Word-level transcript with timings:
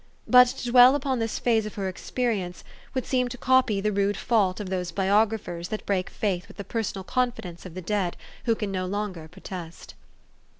But 0.27 0.47
to 0.47 0.71
dwell 0.71 0.95
upon 0.95 1.19
this 1.19 1.37
phase 1.37 1.67
of 1.67 1.75
her 1.75 1.87
experience 1.87 2.63
would 2.95 3.05
seem 3.05 3.27
to 3.29 3.37
copy 3.37 3.79
the 3.79 3.91
rude 3.91 4.17
fault 4.17 4.59
of 4.59 4.71
those 4.71 4.91
biographers 4.91 5.67
that 5.67 5.85
break 5.85 6.09
faith 6.09 6.47
with 6.47 6.57
the 6.57 6.63
personal 6.63 7.03
confidence 7.03 7.67
of 7.67 7.75
the 7.75 7.83
dead 7.83 8.17
who 8.45 8.55
can 8.55 8.71
no 8.71 8.87
longer 8.87 9.27
protest. 9.27 9.93